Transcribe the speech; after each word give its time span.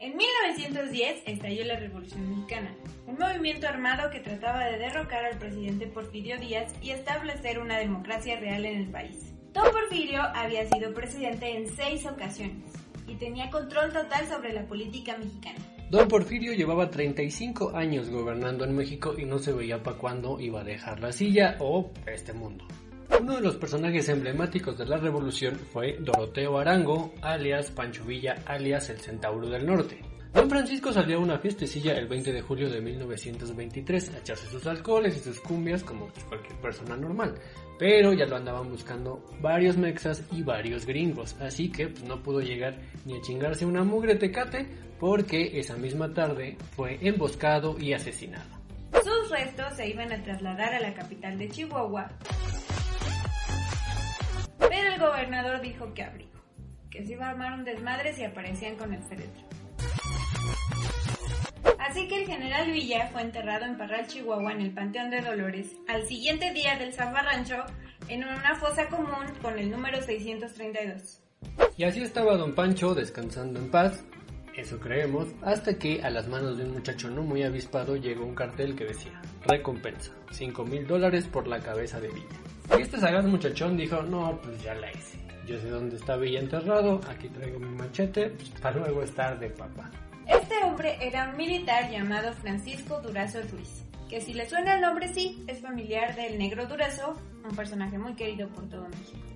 En 0.00 0.16
1910 0.16 1.24
estalló 1.26 1.62
la 1.66 1.76
Revolución 1.76 2.26
Mexicana, 2.30 2.74
un 3.06 3.18
movimiento 3.18 3.68
armado 3.68 4.08
que 4.08 4.20
trataba 4.20 4.64
de 4.64 4.78
derrocar 4.78 5.26
al 5.26 5.36
presidente 5.36 5.86
Porfirio 5.88 6.38
Díaz 6.38 6.72
y 6.80 6.92
establecer 6.92 7.58
una 7.58 7.76
democracia 7.76 8.40
real 8.40 8.64
en 8.64 8.78
el 8.78 8.90
país. 8.90 9.34
Don 9.52 9.70
Porfirio 9.70 10.22
había 10.22 10.66
sido 10.70 10.94
presidente 10.94 11.54
en 11.54 11.68
seis 11.76 12.06
ocasiones 12.06 12.72
y 13.06 13.16
tenía 13.16 13.50
control 13.50 13.92
total 13.92 14.26
sobre 14.26 14.54
la 14.54 14.64
política 14.66 15.18
mexicana. 15.18 15.58
Don 15.90 16.08
Porfirio 16.08 16.54
llevaba 16.54 16.90
35 16.90 17.76
años 17.76 18.08
gobernando 18.08 18.64
en 18.64 18.74
México 18.74 19.14
y 19.18 19.26
no 19.26 19.38
se 19.38 19.52
veía 19.52 19.82
para 19.82 19.98
cuándo 19.98 20.40
iba 20.40 20.62
a 20.62 20.64
dejar 20.64 21.00
la 21.00 21.12
silla 21.12 21.58
o 21.60 21.90
este 22.06 22.32
mundo. 22.32 22.64
Uno 23.18 23.36
de 23.36 23.40
los 23.40 23.56
personajes 23.56 24.08
emblemáticos 24.08 24.78
de 24.78 24.86
la 24.86 24.96
revolución 24.96 25.56
fue 25.56 25.96
Doroteo 26.00 26.58
Arango, 26.58 27.12
alias 27.22 27.70
Pancho 27.70 28.04
Villa, 28.04 28.36
alias 28.46 28.88
el 28.90 28.98
Centauro 28.98 29.48
del 29.48 29.66
Norte. 29.66 30.00
Don 30.32 30.48
Francisco 30.48 30.92
salió 30.92 31.16
a 31.16 31.20
una 31.20 31.38
fiestecilla 31.38 31.94
el 31.94 32.06
20 32.06 32.32
de 32.32 32.40
julio 32.40 32.70
de 32.70 32.80
1923 32.80 34.14
a 34.14 34.18
echarse 34.18 34.46
sus 34.46 34.64
alcoholes 34.66 35.16
y 35.16 35.20
sus 35.20 35.40
cumbias 35.40 35.82
como 35.82 36.08
cualquier 36.28 36.56
persona 36.60 36.96
normal, 36.96 37.34
pero 37.78 38.12
ya 38.12 38.26
lo 38.26 38.36
andaban 38.36 38.70
buscando 38.70 39.24
varios 39.40 39.76
mexas 39.76 40.22
y 40.30 40.42
varios 40.42 40.86
gringos, 40.86 41.34
así 41.40 41.70
que 41.70 41.88
pues, 41.88 42.04
no 42.04 42.22
pudo 42.22 42.40
llegar 42.40 42.78
ni 43.04 43.16
a 43.16 43.20
chingarse 43.22 43.66
una 43.66 43.82
mugre 43.82 44.14
tecate 44.14 44.68
porque 45.00 45.58
esa 45.58 45.76
misma 45.76 46.14
tarde 46.14 46.56
fue 46.76 46.98
emboscado 47.02 47.76
y 47.78 47.92
asesinado. 47.92 48.60
Sus 49.02 49.30
restos 49.30 49.74
se 49.76 49.88
iban 49.88 50.12
a 50.12 50.22
trasladar 50.22 50.74
a 50.74 50.80
la 50.80 50.94
capital 50.94 51.38
de 51.38 51.48
Chihuahua, 51.48 52.10
el 55.00 55.06
gobernador 55.06 55.60
dijo 55.62 55.94
que 55.94 56.02
abrigo, 56.02 56.30
que 56.90 57.04
se 57.04 57.12
iba 57.12 57.26
a 57.26 57.30
armar 57.30 57.54
un 57.54 57.64
desmadre 57.64 58.12
si 58.12 58.22
aparecían 58.22 58.76
con 58.76 58.92
el 58.92 59.02
féretro. 59.02 59.48
Así 61.78 62.06
que 62.06 62.22
el 62.22 62.26
general 62.26 62.70
Villa 62.70 63.08
fue 63.10 63.22
enterrado 63.22 63.64
en 63.64 63.78
Parral, 63.78 64.06
Chihuahua, 64.06 64.52
en 64.52 64.60
el 64.60 64.72
Panteón 64.72 65.10
de 65.10 65.22
Dolores, 65.22 65.74
al 65.88 66.06
siguiente 66.06 66.52
día 66.52 66.76
del 66.76 66.92
zafarrancho, 66.92 67.64
en 68.08 68.24
una 68.24 68.54
fosa 68.56 68.88
común 68.88 69.26
con 69.40 69.58
el 69.58 69.70
número 69.70 70.02
632. 70.02 71.22
Y 71.78 71.84
así 71.84 72.02
estaba 72.02 72.36
don 72.36 72.54
Pancho 72.54 72.94
descansando 72.94 73.58
en 73.58 73.70
paz, 73.70 74.04
eso 74.54 74.78
creemos, 74.78 75.28
hasta 75.42 75.78
que 75.78 76.02
a 76.02 76.10
las 76.10 76.28
manos 76.28 76.58
de 76.58 76.64
un 76.64 76.72
muchacho 76.72 77.08
no 77.08 77.22
muy 77.22 77.42
avispado 77.42 77.96
llegó 77.96 78.26
un 78.26 78.34
cartel 78.34 78.76
que 78.76 78.84
decía, 78.84 79.20
recompensa, 79.46 80.12
5 80.30 80.64
mil 80.64 80.86
dólares 80.86 81.26
por 81.26 81.48
la 81.48 81.60
cabeza 81.60 81.98
de 82.00 82.08
Villa. 82.08 82.49
Y 82.78 82.82
este 82.82 82.98
sagaz 82.98 83.24
muchachón 83.24 83.76
dijo, 83.76 84.02
no, 84.02 84.38
pues 84.42 84.62
ya 84.62 84.74
la 84.74 84.90
hice. 84.92 85.18
Yo 85.46 85.58
sé 85.58 85.68
dónde 85.68 85.96
está 85.96 86.16
Villa 86.16 86.38
enterrado, 86.38 87.00
aquí 87.08 87.28
traigo 87.28 87.58
mi 87.58 87.74
machete, 87.74 88.30
pues 88.30 88.50
para 88.60 88.78
luego 88.78 89.02
estar 89.02 89.38
de 89.38 89.50
papá. 89.50 89.90
Este 90.28 90.54
hombre 90.62 90.96
era 91.00 91.30
un 91.30 91.36
militar 91.36 91.90
llamado 91.90 92.32
Francisco 92.34 93.00
Durazo 93.00 93.40
Ruiz, 93.50 93.82
que 94.08 94.20
si 94.20 94.32
le 94.32 94.48
suena 94.48 94.74
el 94.74 94.80
nombre 94.80 95.12
sí, 95.12 95.44
es 95.48 95.60
familiar 95.60 96.14
del 96.14 96.38
negro 96.38 96.66
Durazo, 96.66 97.16
un 97.42 97.56
personaje 97.56 97.98
muy 97.98 98.14
querido 98.14 98.48
por 98.48 98.68
todo 98.68 98.88
México. 98.88 99.29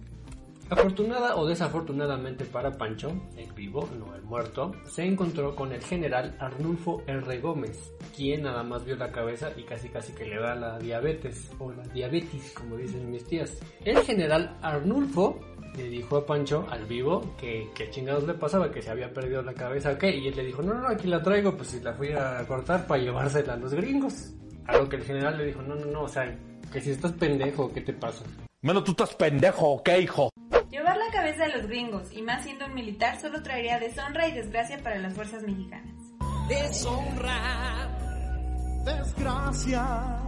Afortunada 0.70 1.36
o 1.36 1.46
desafortunadamente 1.46 2.46
para 2.46 2.72
Pancho, 2.72 3.12
el 3.36 3.52
vivo, 3.52 3.88
no 3.98 4.14
el 4.14 4.22
muerto, 4.22 4.72
se 4.86 5.04
encontró 5.04 5.54
con 5.54 5.72
el 5.72 5.82
general 5.82 6.36
Arnulfo 6.40 7.02
R. 7.06 7.40
Gómez, 7.40 7.92
quien 8.16 8.44
nada 8.44 8.62
más 8.62 8.84
vio 8.84 8.96
la 8.96 9.12
cabeza 9.12 9.50
y 9.56 9.64
casi 9.64 9.90
casi 9.90 10.14
que 10.14 10.24
le 10.24 10.40
da 10.40 10.54
la 10.54 10.78
diabetes 10.78 11.50
o 11.58 11.70
la 11.70 11.82
diabetes, 11.84 12.52
como 12.56 12.76
dicen 12.76 13.10
mis 13.10 13.24
tías. 13.24 13.58
El 13.84 13.98
general 13.98 14.56
Arnulfo 14.62 15.38
le 15.76 15.84
dijo 15.84 16.16
a 16.16 16.24
Pancho, 16.24 16.66
al 16.70 16.86
vivo, 16.86 17.34
que, 17.38 17.68
que 17.74 17.90
chingados 17.90 18.24
le 18.24 18.34
pasaba, 18.34 18.70
que 18.70 18.80
se 18.80 18.90
había 18.90 19.12
perdido 19.12 19.42
la 19.42 19.52
cabeza 19.52 19.92
o 19.92 19.98
qué, 19.98 20.16
y 20.16 20.28
él 20.28 20.36
le 20.36 20.44
dijo, 20.44 20.62
no, 20.62 20.74
no, 20.74 20.88
aquí 20.88 21.08
la 21.08 21.22
traigo, 21.22 21.56
pues 21.56 21.68
si 21.70 21.80
la 21.80 21.92
fui 21.92 22.12
a 22.12 22.44
cortar 22.46 22.86
para 22.86 23.02
llevársela 23.02 23.54
a 23.54 23.56
los 23.56 23.74
gringos. 23.74 24.32
A 24.66 24.78
lo 24.78 24.88
que 24.88 24.96
el 24.96 25.02
general 25.02 25.36
le 25.36 25.46
dijo, 25.46 25.60
no, 25.60 25.74
no, 25.74 25.84
no, 25.86 26.02
o 26.04 26.08
sea, 26.08 26.38
que 26.72 26.80
si 26.80 26.92
estás 26.92 27.12
pendejo, 27.12 27.70
¿qué 27.70 27.82
te 27.82 27.92
pasa? 27.92 28.24
Bueno, 28.62 28.82
tú 28.82 28.92
estás 28.92 29.14
pendejo, 29.14 29.82
¿qué, 29.84 30.00
hijo? 30.00 30.30
Cabeza 31.14 31.44
de 31.44 31.52
los 31.52 31.66
gringos, 31.68 32.12
y 32.12 32.22
más 32.22 32.42
siendo 32.42 32.66
un 32.66 32.74
militar, 32.74 33.20
solo 33.20 33.40
traería 33.40 33.78
deshonra 33.78 34.26
y 34.26 34.32
desgracia 34.32 34.82
para 34.82 34.98
las 34.98 35.14
fuerzas 35.14 35.44
mexicanas. 35.44 35.94
Deshonra, 36.48 37.88
desgracia. 38.84 40.18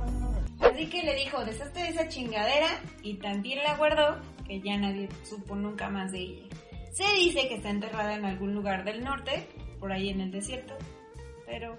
Así 0.60 0.88
que 0.88 1.02
le 1.02 1.16
dijo, 1.16 1.44
deshazte 1.44 1.80
de 1.80 1.88
esa 1.88 2.06
chingadera, 2.06 2.68
y 3.02 3.18
también 3.18 3.64
la 3.64 3.76
guardó, 3.76 4.20
que 4.46 4.60
ya 4.60 4.78
nadie 4.78 5.08
supo 5.24 5.56
nunca 5.56 5.90
más 5.90 6.12
de 6.12 6.20
ella. 6.20 6.48
Se 6.92 7.04
dice 7.14 7.48
que 7.48 7.56
está 7.56 7.70
enterrada 7.70 8.14
en 8.14 8.24
algún 8.24 8.54
lugar 8.54 8.84
del 8.84 9.02
norte, 9.02 9.48
por 9.80 9.92
ahí 9.92 10.10
en 10.10 10.20
el 10.20 10.30
desierto, 10.30 10.74
pero. 11.46 11.76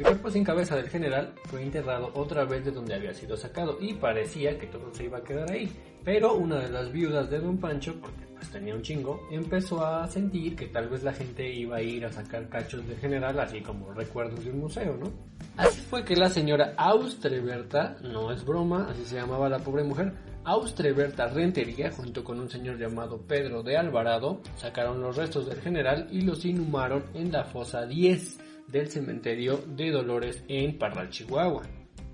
El 0.00 0.06
cuerpo 0.06 0.30
sin 0.30 0.44
cabeza 0.44 0.76
del 0.76 0.88
general 0.88 1.34
fue 1.44 1.62
enterrado 1.62 2.10
otra 2.14 2.46
vez 2.46 2.64
de 2.64 2.70
donde 2.70 2.94
había 2.94 3.12
sido 3.12 3.36
sacado 3.36 3.76
y 3.82 3.92
parecía 3.92 4.58
que 4.58 4.66
todo 4.66 4.94
se 4.94 5.04
iba 5.04 5.18
a 5.18 5.22
quedar 5.22 5.52
ahí. 5.52 5.70
Pero 6.02 6.36
una 6.36 6.58
de 6.58 6.70
las 6.70 6.90
viudas 6.90 7.28
de 7.28 7.38
Don 7.38 7.58
Pancho, 7.58 7.94
porque 8.00 8.24
pues 8.34 8.50
tenía 8.50 8.74
un 8.74 8.80
chingo, 8.80 9.28
empezó 9.30 9.84
a 9.84 10.08
sentir 10.08 10.56
que 10.56 10.68
tal 10.68 10.88
vez 10.88 11.02
la 11.02 11.12
gente 11.12 11.52
iba 11.52 11.76
a 11.76 11.82
ir 11.82 12.06
a 12.06 12.10
sacar 12.10 12.48
cachos 12.48 12.88
del 12.88 12.96
general, 12.96 13.38
así 13.40 13.60
como 13.60 13.92
recuerdos 13.92 14.42
de 14.42 14.50
un 14.50 14.60
museo, 14.60 14.96
¿no? 14.96 15.12
Así 15.58 15.82
fue 15.82 16.02
que 16.02 16.16
la 16.16 16.30
señora 16.30 16.72
Austreberta, 16.78 17.98
no 18.02 18.32
es 18.32 18.42
broma, 18.42 18.86
así 18.88 19.04
se 19.04 19.16
llamaba 19.16 19.50
la 19.50 19.58
pobre 19.58 19.84
mujer, 19.84 20.14
Austreberta 20.44 21.26
Rentería, 21.26 21.90
junto 21.90 22.24
con 22.24 22.40
un 22.40 22.48
señor 22.48 22.78
llamado 22.78 23.20
Pedro 23.20 23.62
de 23.62 23.76
Alvarado, 23.76 24.40
sacaron 24.56 25.02
los 25.02 25.14
restos 25.14 25.46
del 25.46 25.60
general 25.60 26.08
y 26.10 26.22
los 26.22 26.46
inhumaron 26.46 27.04
en 27.12 27.30
la 27.30 27.44
fosa 27.44 27.84
10 27.84 28.48
del 28.70 28.90
cementerio 28.90 29.58
de 29.66 29.90
Dolores 29.90 30.44
en 30.48 30.78
Parral, 30.78 31.10
Chihuahua. 31.10 31.62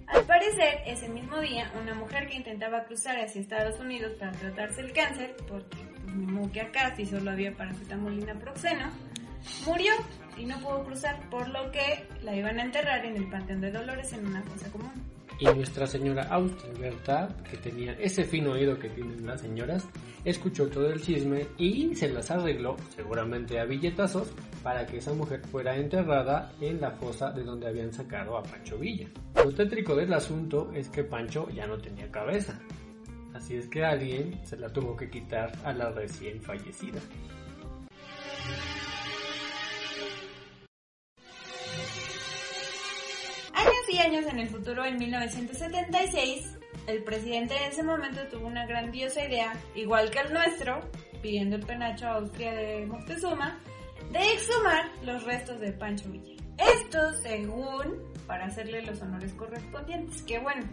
Al 0.07 0.25
parecer, 0.25 0.83
ese 0.87 1.09
mismo 1.09 1.41
día, 1.41 1.73
una 1.81 1.95
mujer 1.95 2.29
que 2.29 2.37
intentaba 2.37 2.85
cruzar 2.85 3.19
hacia 3.19 3.41
Estados 3.41 3.81
Unidos 3.81 4.13
para 4.19 4.33
tratarse 4.33 4.81
el 4.81 4.93
cáncer, 4.93 5.35
porque 5.49 5.79
pues, 6.07 6.53
que 6.53 6.61
acá 6.61 6.95
si 6.95 7.07
solo 7.07 7.31
había 7.33 7.57
paracetamol 7.57 8.19
y 8.19 8.25
murió 9.65 9.93
y 10.37 10.45
no 10.45 10.59
pudo 10.61 10.85
cruzar, 10.85 11.19
por 11.31 11.49
lo 11.49 11.71
que 11.73 12.07
la 12.23 12.37
iban 12.37 12.59
a 12.59 12.65
enterrar 12.65 13.05
en 13.05 13.17
el 13.17 13.29
Panteón 13.29 13.61
de 13.61 13.73
Dolores 13.73 14.13
en 14.13 14.27
una 14.27 14.43
fosa 14.43 14.71
común. 14.71 14.93
Y 15.39 15.45
Nuestra 15.45 15.87
Señora 15.87 16.25
Austerberta, 16.31 17.29
que 17.51 17.57
tenía 17.59 17.93
ese 17.95 18.25
fino 18.25 18.53
oído 18.53 18.79
que 18.79 18.89
tienen 18.89 19.27
las 19.27 19.43
señoras, 19.43 19.87
escuchó 20.25 20.69
todo 20.69 20.91
el 20.91 21.01
chisme 21.01 21.47
y 21.59 21.95
se 21.95 22.09
las 22.09 22.31
arregló, 22.31 22.77
seguramente 22.95 23.61
a 23.61 23.65
billetazos, 23.65 24.33
para 24.63 24.87
que 24.87 24.99
esa 24.99 25.13
mujer 25.13 25.41
fuera 25.47 25.77
enterrada 25.77 26.53
en 26.61 26.81
la 26.81 26.91
fosa 26.91 27.31
de 27.31 27.45
donde 27.45 27.69
habían 27.69 27.93
sacado 27.93 28.37
a 28.37 28.43
Pancho 28.43 28.79
Villa. 28.79 29.09
Lo 29.37 29.53
tétrico 29.53 29.95
del 29.95 30.13
asunto 30.13 30.73
es 30.75 30.89
que 30.89 31.05
Pancho 31.05 31.49
ya 31.51 31.67
no 31.67 31.79
tenía 31.79 32.11
cabeza, 32.11 32.59
así 33.35 33.57
es 33.57 33.69
que 33.69 33.85
alguien 33.85 34.41
se 34.45 34.57
la 34.57 34.73
tuvo 34.73 34.97
que 34.97 35.11
quitar 35.11 35.53
a 35.65 35.73
la 35.73 35.91
recién 35.91 36.41
fallecida. 36.41 37.01
Años 44.27 44.33
en 44.33 44.41
el 44.41 44.49
futuro, 44.49 44.85
en 44.85 44.97
1976, 44.99 46.59
el 46.87 47.03
presidente 47.03 47.57
en 47.57 47.71
ese 47.71 47.83
momento 47.83 48.21
tuvo 48.31 48.47
una 48.47 48.67
grandiosa 48.67 49.25
idea, 49.25 49.53
igual 49.75 50.11
que 50.11 50.21
el 50.21 50.33
nuestro, 50.33 50.81
pidiendo 51.23 51.57
el 51.57 51.65
penacho 51.65 52.07
a 52.07 52.15
Austria 52.17 52.53
de 52.55 52.87
Moctezuma, 52.87 53.59
de 54.13 54.33
exhumar 54.33 54.91
los 55.03 55.25
restos 55.25 55.61
de 55.61 55.73
Pancho 55.73 56.11
Villa. 56.11 56.43
Esto 56.59 57.13
según 57.23 57.99
para 58.27 58.47
hacerle 58.47 58.83
los 58.83 59.01
honores 59.03 59.33
correspondientes, 59.35 60.23
que 60.23 60.39
bueno, 60.39 60.65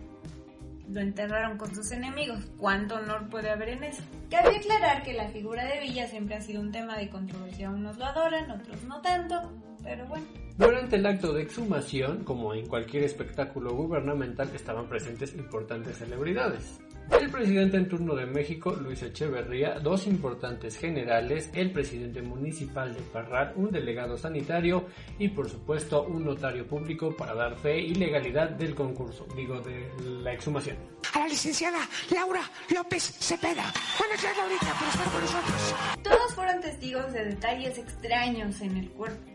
lo 0.89 1.01
enterraron 1.01 1.57
con 1.57 1.73
sus 1.73 1.91
enemigos. 1.91 2.43
¿Cuánto 2.57 2.95
honor 2.95 3.29
puede 3.29 3.49
haber 3.49 3.69
en 3.69 3.83
eso? 3.85 4.03
Cabe 4.29 4.57
aclarar 4.57 5.03
que 5.03 5.13
la 5.13 5.29
figura 5.29 5.65
de 5.65 5.79
Villa 5.79 6.07
siempre 6.07 6.35
ha 6.35 6.41
sido 6.41 6.61
un 6.61 6.71
tema 6.71 6.97
de 6.97 7.09
controversia. 7.09 7.69
Unos 7.69 7.97
lo 7.97 8.05
adoran, 8.05 8.51
otros 8.51 8.83
no 8.83 9.01
tanto, 9.01 9.51
pero 9.83 10.05
bueno. 10.07 10.25
Durante 10.57 10.95
el 10.97 11.05
acto 11.05 11.33
de 11.33 11.41
exhumación, 11.41 12.23
como 12.23 12.53
en 12.53 12.67
cualquier 12.67 13.03
espectáculo 13.03 13.73
gubernamental, 13.73 14.49
estaban 14.53 14.87
presentes 14.87 15.33
importantes 15.35 15.97
celebridades. 15.97 16.79
El 17.11 17.29
presidente 17.29 17.77
en 17.77 17.89
turno 17.89 18.15
de 18.15 18.25
México, 18.25 18.71
Luis 18.71 19.03
Echeverría, 19.03 19.79
dos 19.79 20.07
importantes 20.07 20.77
generales, 20.77 21.49
el 21.53 21.71
presidente 21.71 22.21
municipal 22.21 22.93
de 22.93 23.01
Parral, 23.01 23.53
un 23.55 23.71
delegado 23.71 24.17
sanitario 24.17 24.85
y 25.19 25.27
por 25.27 25.49
supuesto 25.49 26.03
un 26.03 26.23
notario 26.23 26.65
público 26.65 27.15
para 27.15 27.33
dar 27.33 27.55
fe 27.57 27.79
y 27.79 27.95
legalidad 27.95 28.51
del 28.51 28.73
concurso, 28.73 29.27
digo 29.35 29.59
de 29.59 29.89
la 30.21 30.33
exhumación. 30.33 30.77
A 31.13 31.19
la 31.19 31.27
licenciada 31.27 31.79
Laura 32.11 32.41
López 32.73 33.03
Cepeda. 33.03 33.71
Buenas 33.99 34.21
tardes, 34.21 34.37
Laurita, 34.37 34.73
por 34.79 34.87
estar 34.87 35.11
con 35.11 35.21
nosotros. 35.21 35.75
Todos 36.03 36.33
fueron 36.33 36.61
testigos 36.61 37.13
de 37.13 37.25
detalles 37.25 37.77
extraños 37.77 38.61
en 38.61 38.77
el 38.77 38.89
cuerpo. 38.91 39.32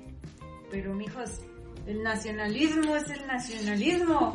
Pero, 0.71 0.95
mijos, 0.95 1.41
el 1.87 2.03
nacionalismo 2.03 2.97
es 2.97 3.11
el 3.11 3.27
nacionalismo. 3.27 4.33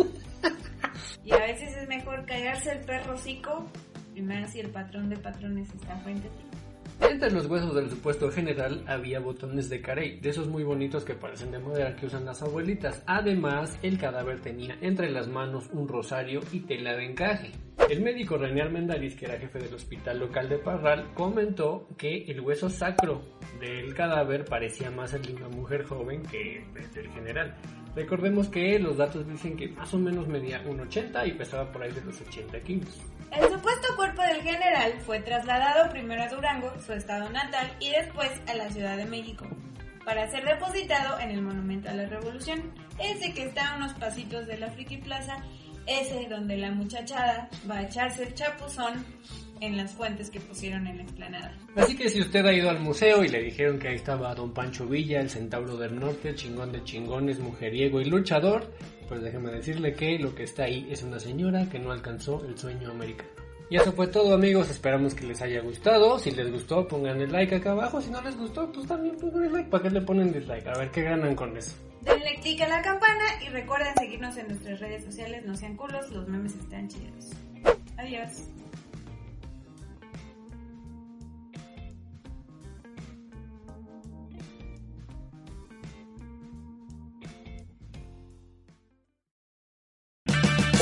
Y 1.23 1.31
a 1.31 1.37
veces 1.37 1.75
es 1.77 1.87
mejor 1.87 2.25
callarse 2.25 2.71
el 2.71 2.79
perro 2.85 3.13
hocico, 3.13 3.65
y 4.13 4.21
más 4.21 4.51
si 4.51 4.59
el 4.59 4.69
patrón 4.69 5.09
de 5.09 5.17
patrones 5.17 5.69
está 5.73 5.95
frente 5.99 6.27
a 6.27 6.31
ti. 6.31 6.52
Entre 7.01 7.31
los 7.31 7.45
huesos 7.47 7.75
del 7.75 7.89
supuesto 7.89 8.31
general 8.31 8.83
había 8.87 9.19
botones 9.19 9.69
de 9.69 9.81
carey, 9.81 10.19
de 10.19 10.29
esos 10.29 10.47
muy 10.47 10.63
bonitos 10.63 11.03
que 11.03 11.13
parecen 11.13 11.51
de 11.51 11.59
madera 11.59 11.95
que 11.95 12.05
usan 12.05 12.25
las 12.25 12.41
abuelitas. 12.41 13.03
Además, 13.05 13.77
el 13.81 13.97
cadáver 13.97 14.39
tenía 14.39 14.77
entre 14.81 15.09
las 15.11 15.27
manos 15.27 15.69
un 15.73 15.87
rosario 15.87 16.41
y 16.51 16.61
tela 16.61 16.95
de 16.95 17.05
encaje. 17.05 17.51
El 17.89 18.01
médico 18.01 18.37
René 18.37 18.61
Armendariz, 18.61 19.15
que 19.15 19.25
era 19.25 19.39
jefe 19.39 19.59
del 19.59 19.73
hospital 19.73 20.19
local 20.19 20.47
de 20.47 20.57
Parral, 20.57 21.13
comentó 21.13 21.87
que 21.97 22.23
el 22.25 22.39
hueso 22.39 22.69
sacro 22.69 23.21
del 23.59 23.93
cadáver 23.93 24.45
parecía 24.45 24.89
más 24.89 25.13
el 25.13 25.23
de 25.23 25.33
una 25.33 25.49
mujer 25.49 25.83
joven 25.83 26.23
que 26.23 26.65
el 26.75 26.91
del 26.93 27.09
general. 27.11 27.55
Recordemos 27.95 28.49
que 28.49 28.79
los 28.79 28.97
datos 28.97 29.27
dicen 29.27 29.55
que 29.55 29.67
más 29.69 29.93
o 29.93 29.99
menos 29.99 30.27
medía 30.27 30.63
1,80 30.63 31.27
y 31.27 31.31
pesaba 31.33 31.71
por 31.71 31.83
ahí 31.83 31.91
de 31.91 32.01
los 32.01 32.19
80 32.21 32.59
kilos. 32.61 32.89
El 33.31 33.49
supuesto 33.49 33.95
cuerpo 33.95 34.21
del 34.23 34.41
general 34.41 34.93
fue 35.05 35.19
trasladado 35.19 35.91
primero 35.91 36.23
a 36.23 36.27
Durango, 36.27 36.73
su 36.85 36.93
estado 36.93 37.29
natal, 37.29 37.71
y 37.79 37.89
después 37.91 38.29
a 38.47 38.55
la 38.55 38.69
Ciudad 38.69 38.97
de 38.97 39.05
México, 39.05 39.45
para 40.05 40.29
ser 40.29 40.43
depositado 40.43 41.19
en 41.19 41.31
el 41.31 41.41
Monumento 41.41 41.89
a 41.89 41.93
la 41.93 42.07
Revolución, 42.07 42.73
ese 42.99 43.33
que 43.33 43.45
está 43.45 43.73
a 43.73 43.77
unos 43.77 43.93
pasitos 43.93 44.47
de 44.47 44.57
la 44.57 44.71
Friki 44.71 44.97
Plaza, 44.97 45.37
ese 45.85 46.27
donde 46.29 46.57
la 46.57 46.71
muchachada 46.71 47.49
va 47.69 47.77
a 47.79 47.83
echarse 47.83 48.23
el 48.23 48.33
chapuzón 48.33 49.05
en 49.65 49.77
las 49.77 49.91
fuentes 49.93 50.29
que 50.29 50.39
pusieron 50.39 50.87
en 50.87 50.97
la 50.97 51.03
explanada. 51.03 51.57
Así 51.75 51.95
que 51.95 52.09
si 52.09 52.21
usted 52.21 52.45
ha 52.45 52.53
ido 52.53 52.69
al 52.69 52.79
museo 52.79 53.23
y 53.23 53.29
le 53.29 53.41
dijeron 53.41 53.79
que 53.79 53.87
ahí 53.89 53.95
estaba 53.95 54.35
Don 54.35 54.53
Pancho 54.53 54.85
Villa, 54.85 55.21
el 55.21 55.29
centauro 55.29 55.77
del 55.77 55.99
norte, 55.99 56.35
chingón 56.35 56.71
de 56.71 56.83
chingones, 56.83 57.39
mujeriego 57.39 58.01
y 58.01 58.05
luchador, 58.05 58.71
pues 59.07 59.21
déjeme 59.21 59.51
decirle 59.51 59.93
que 59.93 60.19
lo 60.19 60.35
que 60.35 60.43
está 60.43 60.63
ahí 60.63 60.87
es 60.89 61.03
una 61.03 61.19
señora 61.19 61.69
que 61.69 61.79
no 61.79 61.91
alcanzó 61.91 62.43
el 62.45 62.57
sueño 62.57 62.91
americano. 62.91 63.29
Y 63.69 63.77
eso 63.77 63.91
fue 63.93 64.07
todo 64.07 64.35
amigos, 64.35 64.69
esperamos 64.69 65.15
que 65.15 65.25
les 65.25 65.41
haya 65.41 65.61
gustado. 65.61 66.19
Si 66.19 66.29
les 66.31 66.51
gustó, 66.51 66.87
pongan 66.87 67.19
el 67.21 67.31
like 67.31 67.55
acá 67.55 67.71
abajo. 67.71 68.01
Si 68.01 68.11
no 68.11 68.21
les 68.21 68.37
gustó, 68.37 68.71
pues 68.71 68.85
también 68.87 69.15
pongan 69.15 69.45
el 69.45 69.53
like. 69.53 69.69
¿Para 69.69 69.83
qué 69.83 69.89
le 69.89 70.01
ponen 70.01 70.31
dislike? 70.31 70.67
A 70.67 70.77
ver 70.77 70.91
qué 70.91 71.01
ganan 71.01 71.35
con 71.35 71.57
eso. 71.57 71.75
Denle 72.01 72.35
click 72.41 72.61
a 72.61 72.67
la 72.67 72.81
campana 72.81 73.23
y 73.43 73.49
recuerden 73.49 73.93
seguirnos 73.97 74.37
en 74.37 74.47
nuestras 74.49 74.79
redes 74.79 75.03
sociales. 75.05 75.43
No 75.45 75.55
sean 75.55 75.75
culos, 75.75 76.11
los 76.11 76.27
memes 76.27 76.53
están 76.55 76.87
chidos. 76.87 77.31
Adiós. 77.97 78.43